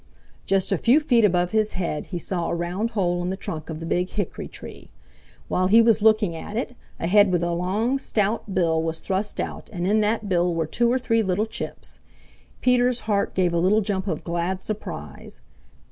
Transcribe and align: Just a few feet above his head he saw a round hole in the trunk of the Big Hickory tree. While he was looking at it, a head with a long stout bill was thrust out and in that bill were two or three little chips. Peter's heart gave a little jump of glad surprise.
Just 0.47 0.71
a 0.71 0.79
few 0.79 0.99
feet 0.99 1.23
above 1.23 1.51
his 1.51 1.73
head 1.73 2.07
he 2.07 2.17
saw 2.17 2.47
a 2.47 2.55
round 2.55 2.89
hole 2.97 3.21
in 3.21 3.29
the 3.29 3.37
trunk 3.37 3.69
of 3.69 3.79
the 3.79 3.85
Big 3.85 4.09
Hickory 4.09 4.47
tree. 4.47 4.89
While 5.47 5.67
he 5.67 5.79
was 5.79 6.01
looking 6.01 6.35
at 6.35 6.57
it, 6.57 6.75
a 6.99 7.05
head 7.05 7.31
with 7.31 7.43
a 7.43 7.51
long 7.53 7.99
stout 7.99 8.55
bill 8.55 8.81
was 8.81 8.99
thrust 8.99 9.39
out 9.39 9.69
and 9.71 9.85
in 9.85 10.01
that 10.01 10.27
bill 10.27 10.55
were 10.55 10.65
two 10.65 10.91
or 10.91 10.97
three 10.97 11.21
little 11.21 11.45
chips. 11.45 11.99
Peter's 12.61 13.01
heart 13.01 13.35
gave 13.35 13.53
a 13.53 13.59
little 13.59 13.81
jump 13.81 14.07
of 14.07 14.23
glad 14.23 14.63
surprise. 14.63 15.39